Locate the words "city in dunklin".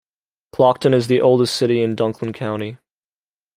1.55-2.33